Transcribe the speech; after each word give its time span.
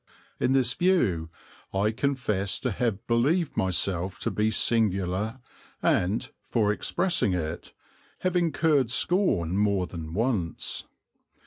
In 0.39 0.53
this 0.53 0.73
view 0.73 1.29
I 1.71 1.91
confess 1.91 2.59
to 2.61 2.71
have 2.71 3.05
believed 3.05 3.55
myself 3.55 4.17
to 4.21 4.31
be 4.31 4.49
singular 4.49 5.39
and, 5.79 6.27
for 6.49 6.73
expressing 6.73 7.35
it, 7.35 7.71
have 8.21 8.35
incurred 8.35 8.89
scorn 8.89 9.55
more 9.59 9.85
than 9.85 10.15
once. 10.15 10.85